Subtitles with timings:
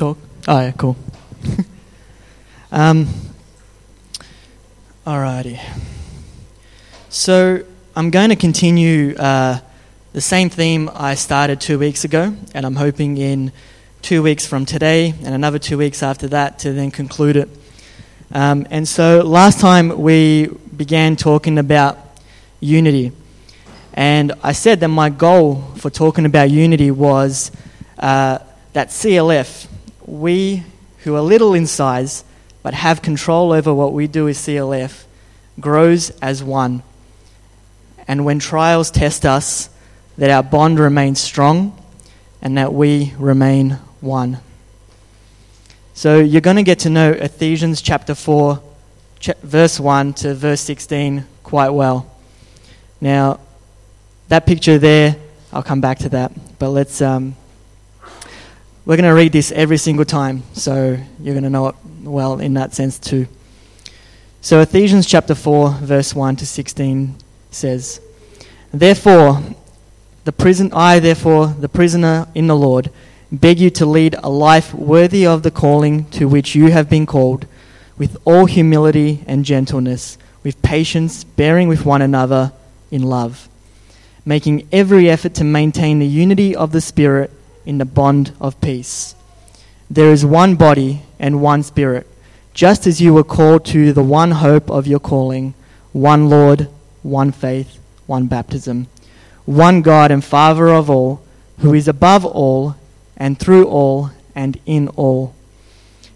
[0.00, 0.16] talk?
[0.48, 0.96] Oh, yeah, cool.
[2.72, 3.06] um,
[5.06, 5.60] alrighty.
[7.10, 7.62] So
[7.94, 9.60] I'm going to continue uh,
[10.14, 13.52] the same theme I started two weeks ago, and I'm hoping in
[14.00, 17.50] two weeks from today and another two weeks after that to then conclude it.
[18.32, 21.98] Um, and so last time we began talking about
[22.58, 23.12] unity.
[23.92, 27.52] And I said that my goal for talking about unity was
[27.98, 28.38] uh,
[28.72, 29.66] that CLF,
[30.10, 30.64] we
[30.98, 32.24] who are little in size
[32.62, 35.04] but have control over what we do as CLF,
[35.58, 36.82] grows as one.
[38.06, 39.70] And when trials test us,
[40.18, 41.80] that our bond remains strong
[42.42, 44.38] and that we remain one.
[45.94, 48.62] So you're going to get to know Ephesians chapter 4,
[49.42, 52.10] verse 1 to verse 16 quite well.
[53.00, 53.40] Now,
[54.28, 55.16] that picture there,
[55.52, 56.58] I'll come back to that.
[56.58, 57.36] But let's, um,
[58.84, 62.40] we're going to read this every single time, so you're going to know it well
[62.40, 63.26] in that sense too.
[64.40, 67.14] So, Ephesians chapter 4, verse 1 to 16
[67.50, 68.00] says,
[68.72, 69.42] Therefore,
[70.24, 72.90] the prison, I, therefore, the prisoner in the Lord,
[73.30, 77.06] beg you to lead a life worthy of the calling to which you have been
[77.06, 77.46] called,
[77.98, 82.52] with all humility and gentleness, with patience, bearing with one another
[82.90, 83.48] in love
[84.24, 87.30] making every effort to maintain the unity of the Spirit
[87.70, 89.14] in the bond of peace.
[89.88, 92.04] There is one body and one Spirit,
[92.52, 95.54] just as you were called to the one hope of your calling
[95.92, 96.66] one Lord,
[97.02, 98.88] one faith, one baptism,
[99.46, 101.22] one God and Father of all,
[101.58, 102.74] who is above all,
[103.16, 105.32] and through all, and in all.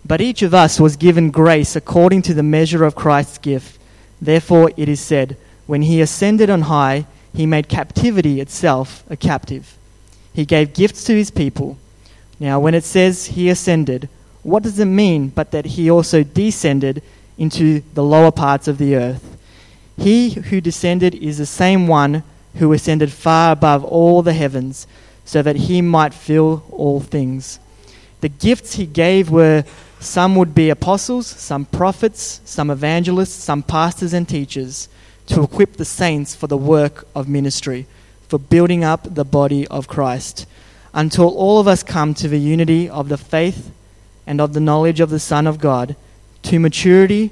[0.04, 3.78] But each of us was given grace according to the measure of Christ's gift.
[4.20, 9.78] Therefore, it is said, When he ascended on high, he made captivity itself a captive.
[10.34, 11.78] He gave gifts to his people.
[12.38, 14.08] Now, when it says he ascended,
[14.42, 17.02] what does it mean but that he also descended
[17.38, 19.38] into the lower parts of the earth?
[19.96, 22.24] He who descended is the same one
[22.56, 24.86] who ascended far above all the heavens,
[25.24, 27.58] so that he might fill all things.
[28.20, 29.64] The gifts he gave were
[30.00, 34.88] some would be apostles, some prophets, some evangelists, some pastors and teachers
[35.26, 37.86] to equip the saints for the work of ministry,
[38.28, 40.46] for building up the body of Christ,
[40.92, 43.70] until all of us come to the unity of the faith
[44.26, 45.96] and of the knowledge of the Son of God,
[46.42, 47.30] to maturity,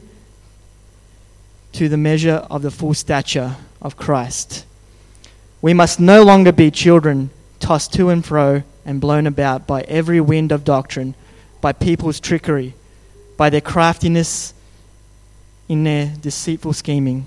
[1.73, 4.67] to the measure of the full stature of Christ.
[5.61, 7.31] We must no longer be children
[7.61, 11.15] tossed to and fro and blown about by every wind of doctrine,
[11.61, 12.75] by people's trickery,
[13.37, 14.53] by their craftiness
[15.69, 17.27] in their deceitful scheming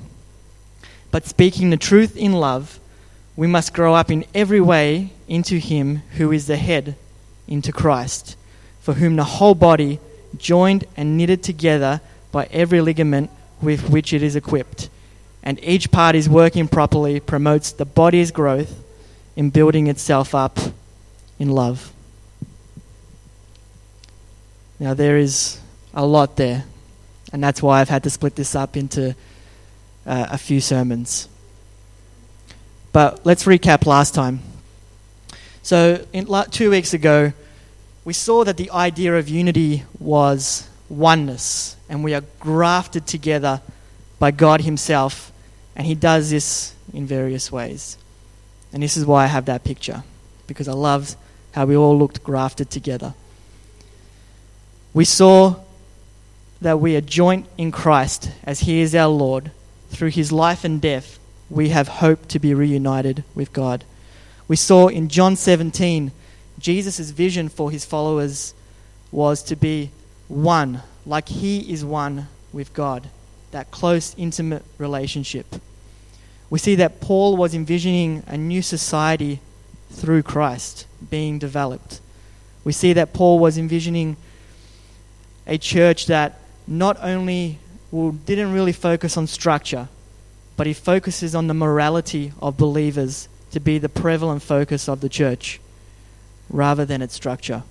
[1.15, 2.77] but speaking the truth in love,
[3.35, 6.95] we must grow up in every way into Him who is the head,
[7.47, 8.37] into Christ,
[8.79, 9.99] for whom the whole body,
[10.37, 12.01] joined and knitted together
[12.31, 13.29] by every ligament
[13.61, 14.89] with which it is equipped,
[15.43, 18.83] and each part is working properly, promotes the body's growth
[19.35, 20.59] in building itself up
[21.39, 21.91] in love.
[24.79, 25.59] Now, there is
[25.93, 26.65] a lot there,
[27.31, 29.15] and that's why I've had to split this up into
[30.05, 31.29] uh, a few sermons.
[32.95, 34.39] But let's recap last time.
[35.63, 37.33] So, in, two weeks ago,
[38.05, 43.61] we saw that the idea of unity was oneness, and we are grafted together
[44.17, 45.33] by God Himself,
[45.75, 47.97] and He does this in various ways.
[48.71, 50.05] And this is why I have that picture,
[50.47, 51.17] because I loved
[51.51, 53.13] how we all looked grafted together.
[54.93, 55.57] We saw
[56.61, 59.51] that we are joint in Christ as He is our Lord,
[59.89, 61.19] through his life and death,
[61.49, 63.83] we have hope to be reunited with God.
[64.47, 66.11] We saw in John 17,
[66.59, 68.53] Jesus' vision for his followers
[69.11, 69.91] was to be
[70.27, 73.09] one, like he is one with God,
[73.51, 75.45] that close, intimate relationship.
[76.49, 79.39] We see that Paul was envisioning a new society
[79.91, 82.01] through Christ being developed.
[82.63, 84.17] We see that Paul was envisioning
[85.47, 87.59] a church that not only
[87.91, 89.87] well, didn't really focus on structure,
[90.57, 95.09] but he focuses on the morality of believers to be the prevalent focus of the
[95.09, 95.59] church
[96.49, 97.63] rather than its structure.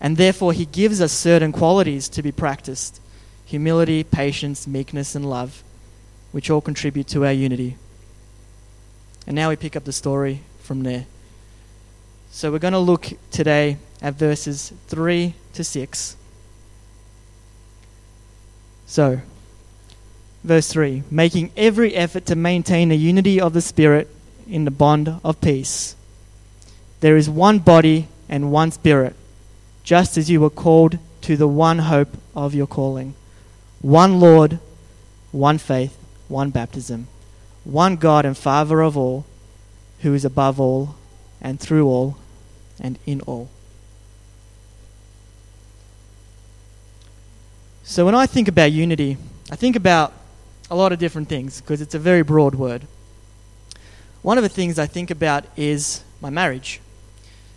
[0.00, 3.00] And therefore, he gives us certain qualities to be practiced
[3.44, 5.62] humility, patience, meekness, and love,
[6.32, 7.76] which all contribute to our unity.
[9.24, 11.06] And now we pick up the story from there.
[12.32, 16.16] So we're going to look today at verses 3 to 6
[18.86, 19.20] so,
[20.46, 24.08] verse 3 making every effort to maintain the unity of the Spirit
[24.48, 25.96] in the bond of peace.
[27.00, 29.14] There is one body and one Spirit,
[29.82, 33.14] just as you were called to the one hope of your calling.
[33.82, 34.58] One Lord,
[35.32, 35.98] one faith,
[36.28, 37.08] one baptism,
[37.64, 39.26] one God and Father of all,
[40.00, 40.94] who is above all,
[41.40, 42.16] and through all,
[42.80, 43.48] and in all.
[47.82, 49.16] So when I think about unity,
[49.50, 50.12] I think about
[50.70, 52.86] a lot of different things because it's a very broad word.
[54.22, 56.80] One of the things I think about is my marriage.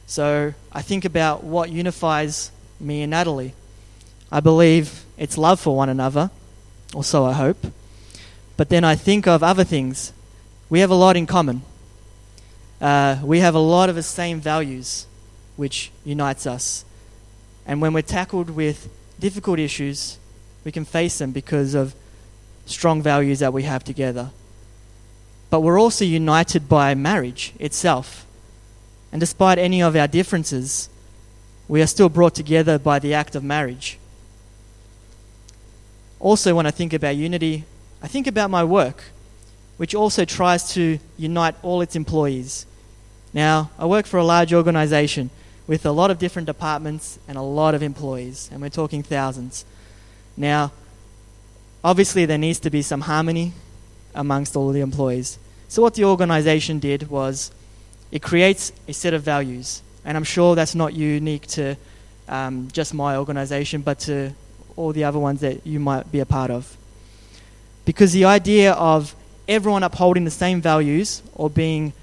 [0.06, 3.54] So I think about what unifies me and Natalie.
[4.32, 6.30] I believe it's love for one another,
[6.94, 7.66] or so I hope.
[8.58, 10.14] But then I think of other things.
[10.70, 11.64] We have a lot in common.
[12.80, 15.08] Uh, we have a lot of the same values
[15.56, 16.86] which unites us.
[17.66, 18.90] And when we're tackled with
[19.20, 20.18] difficult issues,
[20.64, 21.96] we can face them because of
[22.70, 24.32] strong values that we have together.
[25.50, 28.26] But we're also united by marriage itself.
[29.12, 30.90] And despite any of our differences,
[31.68, 33.98] we are still brought together by the act of marriage.
[36.20, 37.64] Also, when I think about unity,
[38.02, 39.04] I think about my work,
[39.78, 42.66] which also tries to unite all its employees.
[43.34, 45.30] Now, I work for a large organization
[45.68, 49.66] with a lot of different departments and a lot of employees, and we're talking thousands.
[50.36, 50.72] Now,
[51.84, 53.54] obviously, there needs to be some harmony
[54.14, 55.38] amongst all the employees.
[55.68, 57.52] So, what the organization did was
[58.12, 61.76] it creates a set of values, and I'm sure that's not unique to
[62.28, 64.34] um, just my organization, but to
[64.76, 66.78] all the other ones that you might be a part of.
[67.86, 69.16] Because the idea of
[69.48, 71.94] everyone upholding the same values or being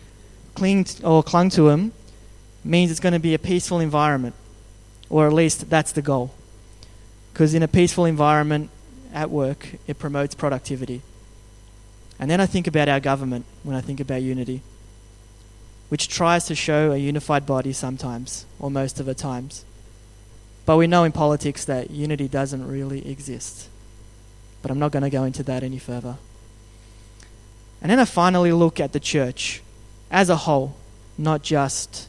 [0.55, 1.93] clinged or clung to them
[2.65, 4.35] means it's going to be a peaceful environment,
[5.09, 6.35] or at least that's the goal.
[7.33, 8.71] Because in a peaceful environment
[9.13, 11.03] at work, it promotes productivity.
[12.19, 14.63] And then I think about our government when I think about unity,
[15.89, 19.65] which tries to show a unified body sometimes, or most of the times.
[20.65, 23.69] But we know in politics that unity doesn't really exist.
[24.63, 26.17] But I'm not going to go into that any further.
[27.81, 29.63] And then I finally look at the church
[30.11, 30.75] as a whole,
[31.17, 32.09] not just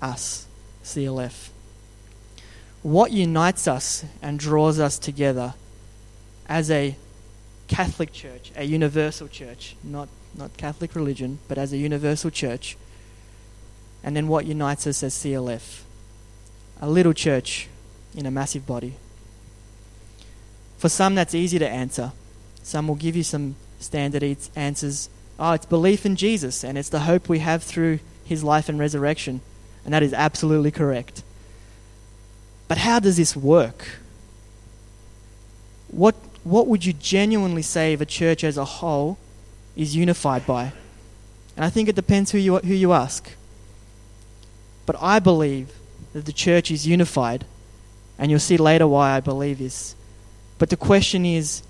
[0.00, 0.46] us,
[0.84, 1.48] CLF.
[2.82, 5.54] What unites us and draws us together
[6.48, 6.96] as a
[7.68, 12.76] Catholic church, a universal church, not, not Catholic religion, but as a universal church.
[14.04, 15.82] And then what unites us as CLF?
[16.80, 17.68] A little church
[18.14, 18.94] in a massive body.
[20.78, 22.12] For some, that's easy to answer.
[22.62, 24.22] Some will give you some standard
[24.54, 25.08] answers.
[25.38, 28.78] Oh, it's belief in Jesus, and it's the hope we have through his life and
[28.78, 29.40] resurrection.
[29.84, 31.22] And that is absolutely correct.
[32.68, 34.00] But how does this work?
[35.88, 36.16] What,
[36.46, 39.18] what would you genuinely say the church as a whole
[39.74, 40.72] is unified by?
[41.56, 43.32] And I think it depends who you, who you ask.
[44.86, 45.72] But I believe
[46.12, 47.44] that the church is unified,
[48.16, 49.96] and you'll see later why I believe this.
[50.58, 51.62] But the question is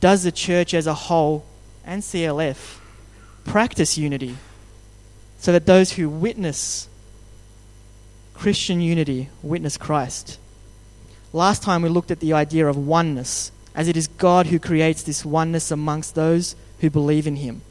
[0.00, 1.44] does the church as a whole
[1.84, 2.78] and CLF
[3.44, 4.36] practice unity
[5.38, 6.88] so that those who witness
[8.34, 10.40] Christian unity witness Christ.
[11.32, 15.02] Last time we looked at the idea of oneness, as it is God who creates
[15.02, 17.62] this oneness amongst those who believe in Him.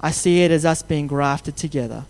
[0.00, 2.04] I see it as us being grafted together.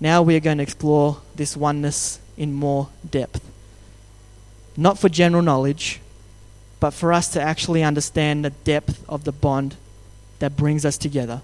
[0.00, 3.44] Now we are going to explore this oneness in more depth.
[4.76, 6.00] Not for general knowledge,
[6.80, 9.76] but for us to actually understand the depth of the bond
[10.38, 11.42] that brings us together.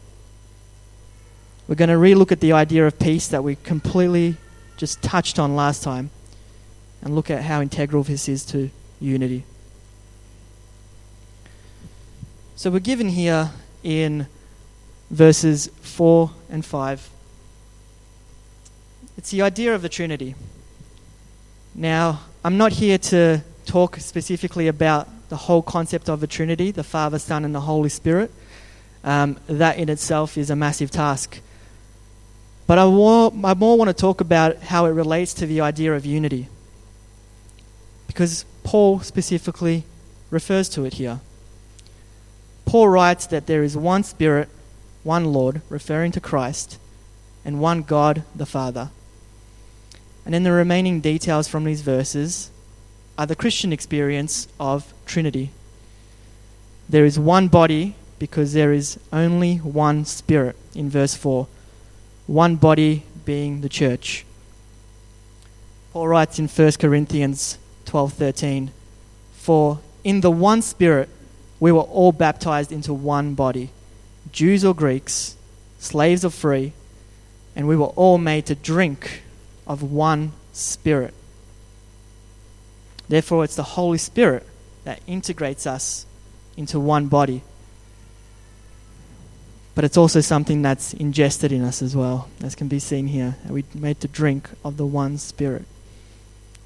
[1.67, 4.37] We're going to relook at the idea of peace that we completely
[4.77, 6.11] just touched on last time
[7.01, 8.71] and look at how integral this is to
[9.01, 9.45] unity.
[12.61, 13.53] So we're given here
[13.83, 14.27] in
[15.11, 17.09] verses 4 and 5.
[19.17, 20.35] It's the idea of the Trinity.
[21.75, 26.85] Now, I'm not here to talk specifically about the whole concept of the Trinity, the
[26.85, 28.31] Father, Son, and the Holy Spirit.
[29.05, 31.41] Um, that in itself is a massive task.
[32.67, 35.95] But I more, I more want to talk about how it relates to the idea
[35.95, 36.49] of unity.
[38.07, 39.85] Because Paul specifically
[40.31, 41.21] refers to it here.
[42.71, 44.49] Paul writes that there is one Spirit,
[45.03, 46.79] one Lord, referring to Christ,
[47.45, 48.91] and one God the Father.
[50.25, 52.53] And then the remaining details from these verses
[53.19, 55.51] are the Christian experience of Trinity.
[56.89, 61.49] There is one body because there is only one Spirit in verse 4
[62.29, 64.25] one body being the church.
[65.93, 68.71] Paul writes in 1 Corinthians 12:13,
[69.33, 71.09] "For in the one spirit
[71.61, 73.71] we were all baptized into one body,
[74.33, 75.37] Jews or Greeks,
[75.79, 76.73] slaves or free,
[77.55, 79.23] and we were all made to drink
[79.67, 81.15] of one spirit."
[83.09, 84.47] Therefore, it's the Holy Spirit
[84.85, 86.07] that integrates us
[86.57, 87.43] into one body.
[89.75, 93.37] But it's also something that's ingested in us as well, as can be seen here.
[93.49, 95.65] We're made to drink of the one Spirit.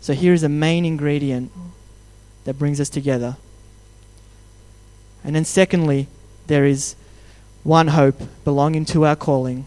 [0.00, 1.50] So here is a main ingredient
[2.44, 3.36] that brings us together.
[5.25, 6.07] And then, secondly,
[6.47, 6.95] there is
[7.62, 9.64] one hope belonging to our calling,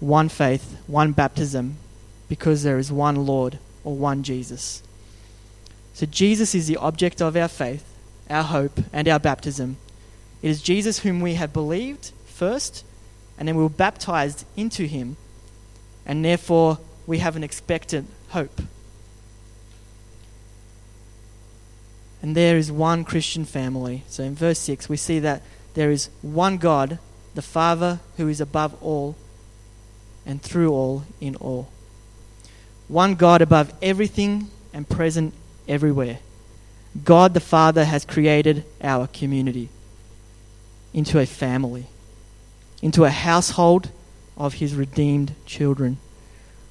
[0.00, 1.76] one faith, one baptism,
[2.28, 4.82] because there is one Lord or one Jesus.
[5.94, 7.84] So Jesus is the object of our faith,
[8.28, 9.76] our hope, and our baptism.
[10.42, 12.84] It is Jesus whom we have believed first,
[13.38, 15.16] and then we were baptized into him,
[16.04, 18.60] and therefore we have an expectant hope.
[22.24, 24.02] And there is one Christian family.
[24.08, 25.42] So in verse 6, we see that
[25.74, 26.98] there is one God,
[27.34, 29.14] the Father, who is above all
[30.24, 31.68] and through all in all.
[32.88, 35.34] One God above everything and present
[35.68, 36.20] everywhere.
[37.04, 39.68] God the Father has created our community
[40.94, 41.88] into a family,
[42.80, 43.90] into a household
[44.38, 45.98] of His redeemed children.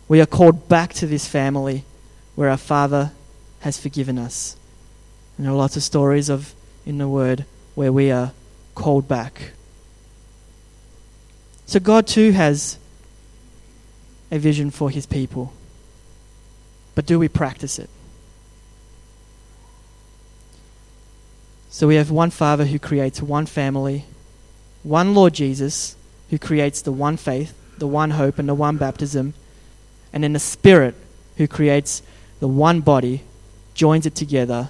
[0.07, 1.85] We are called back to this family
[2.33, 3.11] where our Father
[3.59, 4.55] has forgiven us.
[5.37, 6.53] And there are lots of stories of
[6.85, 8.31] in the Word where we are
[8.75, 9.51] called back.
[11.65, 12.77] So God too has
[14.31, 15.53] a vision for His people.
[16.95, 17.89] But do we practice it?
[21.69, 24.05] So we have one Father who creates one family,
[24.83, 25.95] one Lord Jesus
[26.29, 29.33] who creates the one faith, the one hope, and the one baptism,
[30.11, 30.93] and then the Spirit
[31.37, 32.03] who creates
[32.39, 33.23] the one body,
[33.73, 34.69] joins it together,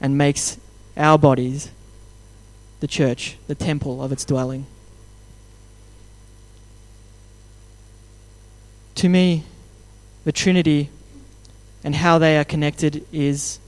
[0.00, 0.58] and makes
[0.96, 1.70] our bodies
[2.80, 4.66] the church, the temple of its dwelling.
[8.96, 9.44] To me,
[10.24, 10.90] the Trinity
[11.84, 13.60] and how they are connected is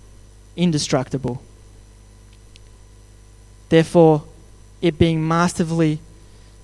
[0.57, 1.41] indestructible.
[3.69, 4.25] Therefore,
[4.83, 6.01] it being masterfully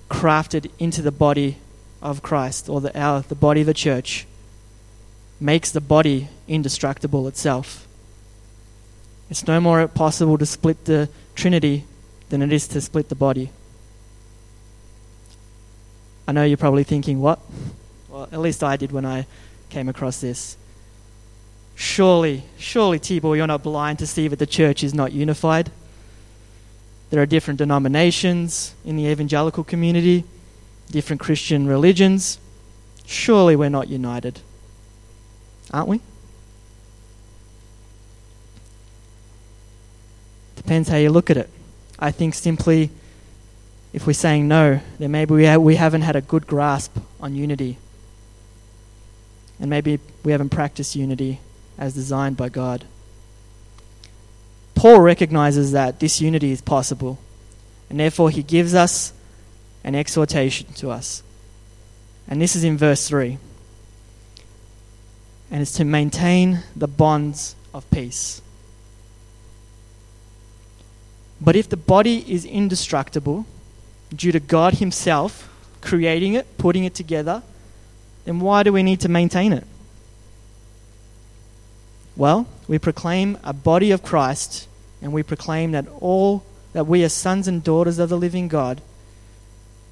[0.09, 1.57] crafted into the body
[2.01, 4.27] of Christ, or the, our, the body of the church,
[5.39, 7.86] makes the body indestructible itself.
[9.29, 11.85] It's no more possible to split the Trinity
[12.29, 13.51] than it is to split the body.
[16.27, 17.39] I know you're probably thinking, what?
[18.09, 19.25] Well, at least I did when I
[19.69, 20.57] came across this.
[21.75, 25.71] Surely, surely, Tibor, you're not blind to see that the church is not unified.
[27.09, 30.25] There are different denominations in the evangelical community,
[30.91, 32.39] different Christian religions.
[33.05, 34.41] Surely we're not united.
[35.71, 36.01] Aren't we?
[40.67, 41.49] Depends how you look at it.
[41.97, 42.89] I think simply
[43.93, 47.35] if we're saying no, then maybe we, ha- we haven't had a good grasp on
[47.35, 47.77] unity.
[49.61, 51.39] And maybe we haven't practiced unity
[51.77, 52.83] as designed by God.
[54.75, 57.17] Paul recognizes that disunity is possible,
[57.89, 59.13] and therefore he gives us
[59.85, 61.23] an exhortation to us.
[62.27, 63.37] And this is in verse 3.
[65.49, 68.41] And it's to maintain the bonds of peace.
[71.39, 73.45] But if the body is indestructible,
[74.15, 75.49] due to God Himself
[75.81, 77.43] creating it, putting it together,
[78.25, 79.65] then why do we need to maintain it?
[82.15, 84.67] Well, we proclaim a body of Christ
[85.01, 88.81] and we proclaim that all that we are sons and daughters of the living God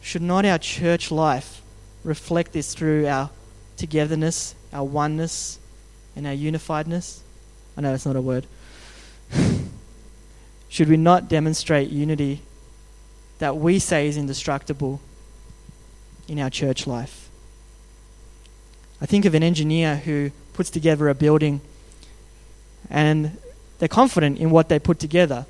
[0.02, 1.62] should not our church life
[2.04, 3.30] reflect this through our
[3.78, 5.60] togetherness, our oneness,
[6.16, 7.22] and our unifiedness?
[7.78, 8.46] I know that's not a word.
[10.76, 12.42] should we not demonstrate unity
[13.40, 15.00] that we say is indestructible
[16.28, 17.30] in our church life?
[19.00, 21.62] I think of an engineer who puts together a building
[22.90, 23.38] and
[23.80, 25.46] they're confident in what they put together.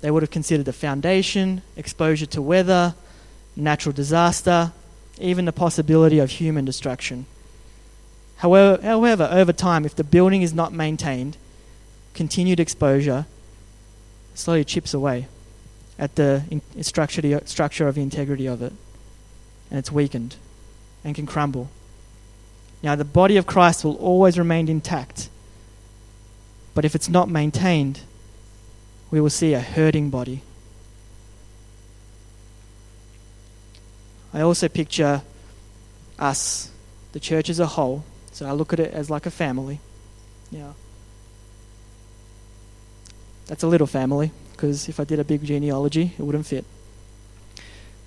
[0.00, 2.96] They would have considered the foundation, exposure to weather,
[3.54, 4.72] natural disaster,
[5.20, 7.26] even the possibility of human destruction.
[8.38, 11.36] However, however, over time, if the building is not maintained,
[12.12, 13.26] continued exposure
[14.38, 15.26] slowly chips away
[15.98, 16.42] at the
[16.80, 18.72] structure, structure of the integrity of it,
[19.70, 20.36] and it's weakened
[21.04, 21.68] and can crumble.
[22.82, 25.28] Now, the body of Christ will always remain intact
[26.78, 28.02] but if it's not maintained,
[29.10, 30.42] we will see a hurting body.
[34.32, 35.22] I also picture
[36.20, 36.70] us,
[37.10, 38.04] the church as a whole.
[38.30, 39.80] So I look at it as like a family.
[40.52, 40.74] Yeah.
[43.48, 46.64] That's a little family, because if I did a big genealogy, it wouldn't fit.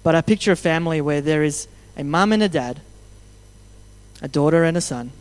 [0.03, 1.67] But I picture a family where there is
[1.97, 2.79] a mum and a dad,
[4.21, 5.11] a daughter and a son,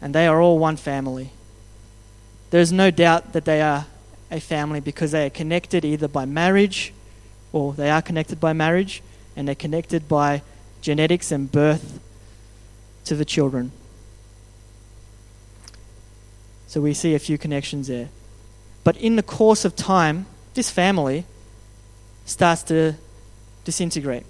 [0.00, 1.30] and they are all one family.
[2.50, 3.86] There's no doubt that they are
[4.30, 6.92] a family because they are connected either by marriage
[7.52, 9.02] or they are connected by marriage
[9.34, 10.42] and they're connected by
[10.80, 11.98] genetics and birth
[13.04, 13.72] to the children.
[16.66, 18.10] So we see a few connections there.
[18.88, 21.26] But in the course of time, this family
[22.24, 22.94] starts to
[23.64, 24.24] disintegrate.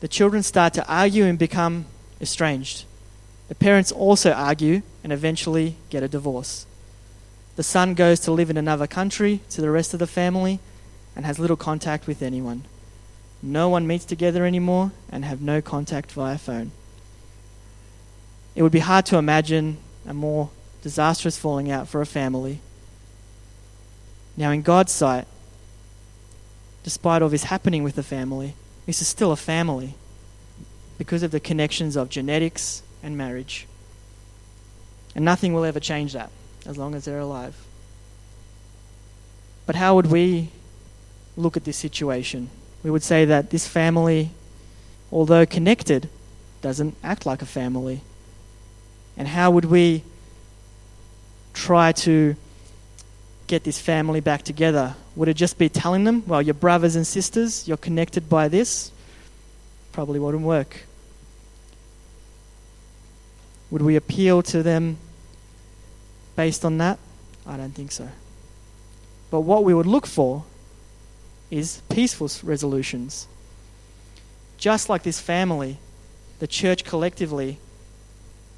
[0.00, 1.84] The children start to argue and become
[2.22, 2.86] estranged.
[3.48, 6.64] The parents also argue and eventually get a divorce.
[7.56, 10.58] The son goes to live in another country to the rest of the family
[11.14, 12.64] and has little contact with anyone.
[13.42, 16.72] No one meets together anymore and have no contact via phone.
[18.54, 19.76] It would be hard to imagine
[20.08, 20.48] a more
[20.80, 22.60] disastrous falling out for a family.
[24.36, 25.26] Now, in God's sight,
[26.82, 28.54] despite all this happening with the family,
[28.86, 29.94] this is still a family
[30.98, 33.66] because of the connections of genetics and marriage.
[35.14, 36.30] And nothing will ever change that
[36.66, 37.56] as long as they're alive.
[39.66, 40.48] But how would we
[41.36, 42.50] look at this situation?
[42.82, 44.30] We would say that this family,
[45.12, 46.08] although connected,
[46.60, 48.00] doesn't act like a family.
[49.16, 50.02] And how would we
[51.52, 52.36] try to
[53.50, 54.94] get this family back together?
[55.16, 58.92] Would it just be telling them, well, your brothers and sisters, you're connected by this?
[59.90, 60.84] Probably wouldn't work.
[63.72, 64.98] Would we appeal to them
[66.36, 67.00] based on that?
[67.44, 68.08] I don't think so.
[69.32, 70.44] But what we would look for
[71.50, 73.26] is peaceful resolutions.
[74.58, 75.78] Just like this family,
[76.38, 77.58] the church collectively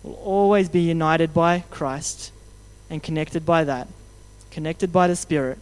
[0.03, 2.31] will always be united by Christ
[2.91, 3.89] and connected by that,
[4.52, 5.59] connected by the Spirit.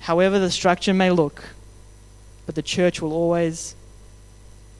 [0.00, 1.42] However, the structure may look,
[2.44, 3.74] but the church will always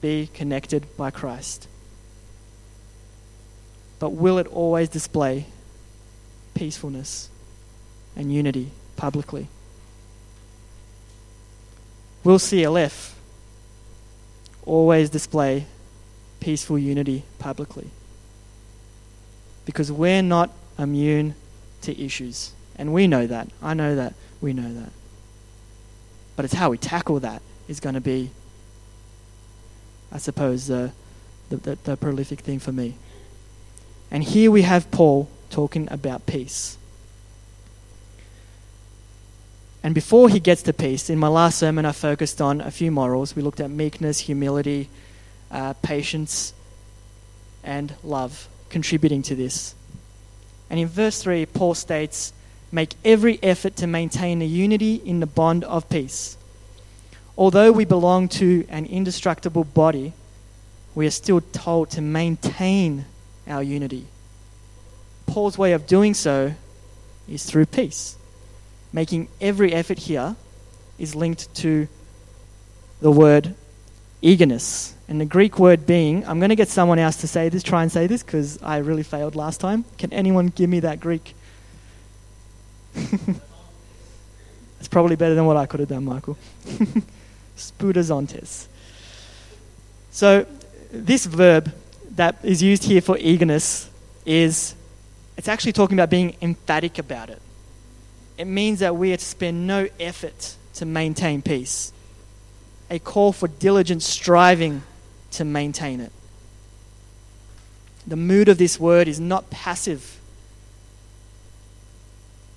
[0.01, 1.67] be connected by Christ.
[3.99, 5.45] But will it always display
[6.53, 7.29] peacefulness
[8.15, 9.47] and unity publicly?
[12.23, 13.13] Will CLF
[14.65, 15.65] always display
[16.41, 17.89] peaceful unity publicly?
[19.65, 21.35] Because we're not immune
[21.81, 22.51] to issues.
[22.79, 23.49] And we know that.
[23.61, 24.13] I know that.
[24.39, 24.91] We know that.
[26.37, 28.31] But it's how we tackle that is going to be,
[30.13, 30.93] I suppose, the,
[31.49, 32.95] the, the, the prolific thing for me.
[34.09, 36.77] And here we have Paul talking about peace.
[39.83, 42.91] And before he gets to peace, in my last sermon, I focused on a few
[42.91, 43.35] morals.
[43.35, 44.89] We looked at meekness, humility,
[45.51, 46.53] uh, patience,
[47.61, 49.75] and love contributing to this.
[50.69, 52.31] And in verse 3, Paul states,
[52.71, 56.37] Make every effort to maintain the unity in the bond of peace.
[57.37, 60.13] Although we belong to an indestructible body,
[60.93, 63.05] we are still told to maintain
[63.47, 64.05] our unity.
[65.25, 66.53] Paul's way of doing so
[67.27, 68.17] is through peace.
[68.91, 70.35] Making every effort here
[70.97, 71.87] is linked to
[73.01, 73.55] the word
[74.21, 74.95] eagerness.
[75.07, 77.81] And the Greek word being, I'm going to get someone else to say this, try
[77.81, 79.85] and say this, because I really failed last time.
[79.97, 81.33] Can anyone give me that Greek?
[84.79, 86.37] it's probably better than what I could have done, Michael.
[87.57, 88.67] Spudazontes.
[90.11, 90.45] So,
[90.91, 91.73] this verb
[92.15, 93.89] that is used here for eagerness
[94.25, 94.75] is
[95.37, 97.41] it's actually talking about being emphatic about it.
[98.37, 101.93] It means that we are to spend no effort to maintain peace,
[102.89, 104.81] a call for diligent striving
[105.31, 106.11] to maintain it.
[108.07, 110.18] The mood of this word is not passive,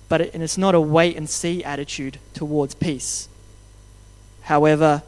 [0.09, 3.27] but it, and it's not a wait and see attitude towards peace.
[4.43, 5.03] However,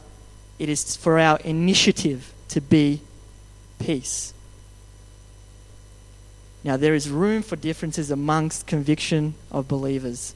[0.58, 3.02] it is for our initiative to be
[3.78, 4.32] peace.
[6.64, 10.34] Now, there is room for differences amongst conviction of believers,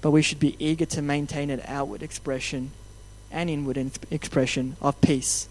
[0.00, 2.70] but we should be eager to maintain an outward expression
[3.32, 3.76] and inward
[4.10, 5.48] expression of peace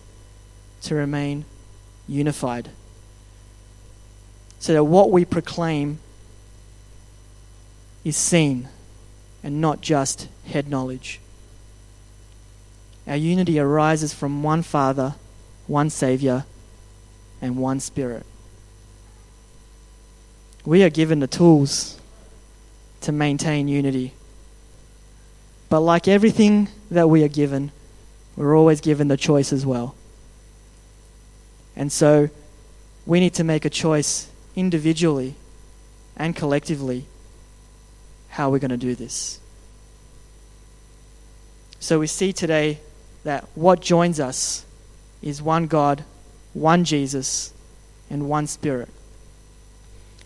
[0.83, 1.43] to remain
[2.07, 2.69] unified.
[4.59, 5.99] So that what we proclaim
[8.03, 8.67] is seen
[9.43, 11.19] and not just head knowledge.
[13.07, 15.15] Our unity arises from one Father,
[15.67, 16.45] one Saviour,
[17.41, 18.25] and one Spirit
[20.65, 21.99] we are given the tools
[23.01, 24.13] to maintain unity.
[25.69, 27.71] But like everything that we are given,
[28.35, 29.95] we're always given the choice as well.
[31.75, 32.29] And so
[33.05, 35.35] we need to make a choice individually
[36.15, 37.07] and collectively
[38.33, 39.39] how are we're going to do this.
[41.79, 42.79] So we see today
[43.23, 44.65] that what joins us
[45.21, 46.03] is one God,
[46.53, 47.53] one Jesus,
[48.09, 48.89] and one Spirit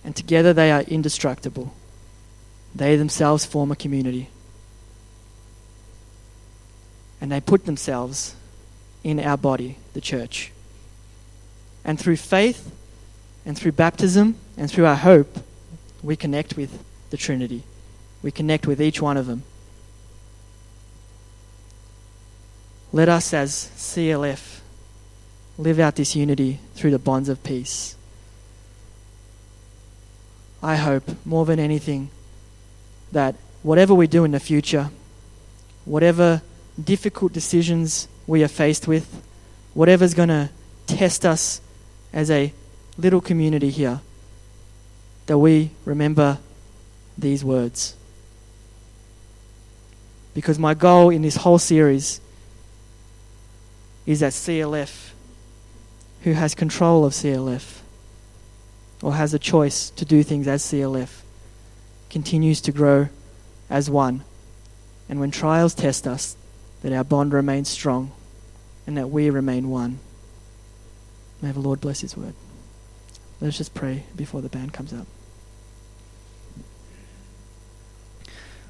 [0.08, 1.74] and together they are indestructible.
[2.74, 4.30] they themselves form a community.
[7.20, 8.34] And they put themselves
[9.04, 10.54] in our body, the church.
[11.84, 12.72] And through faith
[13.46, 15.43] and through baptism and through our hope,
[16.02, 17.63] we connect with the Trinity.
[18.21, 19.43] We connect with each one of them.
[22.91, 24.60] Let us, as CLF,
[25.58, 27.95] live out this unity through the bonds of peace.
[30.63, 32.10] I hope, more than anything,
[33.12, 34.89] that whatever we do in the future,
[35.86, 36.41] whatever
[36.82, 39.21] difficult decisions we are faced with,
[39.73, 40.49] whatever's going to
[40.86, 41.62] test us
[42.13, 42.53] as a
[42.97, 44.01] little community here,
[45.27, 46.39] that we remember
[47.17, 47.95] these words.
[50.38, 52.21] Because my goal in this whole series
[54.06, 55.10] is that CLF,
[56.21, 57.80] who has control of CLF,
[59.02, 61.21] or has a choice to do things as CLF,
[62.12, 63.10] continues to grow
[63.67, 64.23] as one.
[65.10, 66.38] And when trials test us,
[66.84, 68.12] that our bond remains strong
[68.86, 69.97] and that we remain one.
[71.41, 72.36] May the Lord bless His word.
[73.41, 75.08] Let us just pray before the band comes up.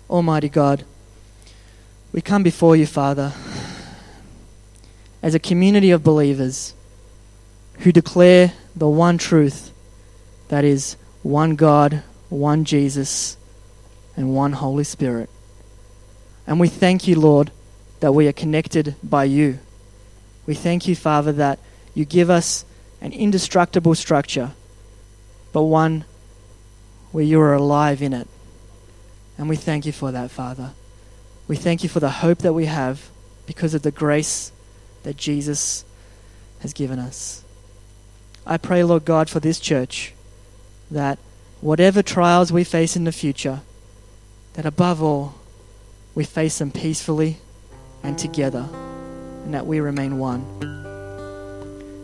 [0.09, 0.85] Almighty God,
[2.17, 3.31] we come before you, Father,
[5.21, 6.73] as a community of believers
[7.81, 9.71] who declare the one truth
[10.47, 13.37] that is one God, one Jesus,
[14.15, 15.29] and one Holy Spirit.
[16.47, 17.51] And we thank you, Lord,
[17.99, 19.59] that we are connected by you.
[20.47, 21.59] We thank you, Father, that
[21.93, 22.65] you give us
[22.99, 24.53] an indestructible structure,
[25.53, 26.03] but one
[27.11, 28.27] where you are alive in it.
[29.37, 30.71] And we thank you for that, Father.
[31.47, 33.09] We thank you for the hope that we have
[33.45, 34.51] because of the grace
[35.03, 35.85] that Jesus
[36.59, 37.43] has given us.
[38.45, 40.13] I pray, Lord God, for this church
[40.91, 41.19] that
[41.61, 43.61] whatever trials we face in the future,
[44.53, 45.35] that above all,
[46.15, 47.37] we face them peacefully
[48.03, 48.67] and together,
[49.43, 50.45] and that we remain one.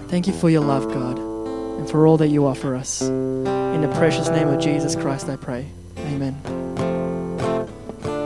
[0.08, 3.01] Thank you for your love, God, and for all that you offer us.
[3.01, 5.67] In the precious name of Jesus Christ, I pray.
[5.97, 6.73] Amen.